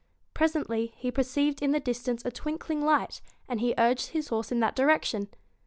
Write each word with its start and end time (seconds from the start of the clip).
Presently 0.33 0.93
he 0.97 1.11
perceived 1.11 1.61
in 1.61 1.73
the 1.73 1.79
distance 1.79 2.25
a 2.25 2.31
twinkling 2.31 2.83
light, 2.83 3.21
and 3.47 3.59
he 3.59 3.75
urged 3.77 4.07
his 4.09 4.29
horse 4.29 4.51
in 4.51 4.59
that 4.59 4.75
direction. 4.75 5.27